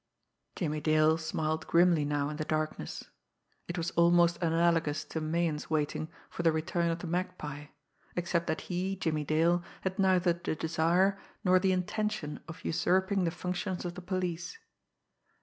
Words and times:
Jimmie 0.55 0.81
Dale 0.81 1.15
smiled 1.19 1.67
grimly 1.67 2.05
now 2.05 2.29
in 2.29 2.37
the 2.37 2.43
darkness. 2.43 3.03
It 3.67 3.77
was 3.77 3.91
almost 3.91 4.41
analogous 4.41 5.05
to 5.05 5.21
Meighan's 5.21 5.69
waiting 5.69 6.09
for 6.27 6.41
the 6.41 6.51
return 6.51 6.89
of 6.89 6.97
the 6.97 7.05
Magpie, 7.05 7.67
except 8.15 8.47
that 8.47 8.61
he, 8.61 8.95
Jimmie 8.95 9.23
Dale, 9.25 9.63
had 9.81 9.99
neither 9.99 10.33
the 10.33 10.55
desire 10.55 11.19
nor 11.43 11.59
the 11.59 11.71
intention 11.71 12.39
of 12.47 12.65
usurping 12.65 13.25
the 13.25 13.29
functions 13.29 13.85
of 13.85 13.93
the 13.93 14.01
police. 14.01 14.57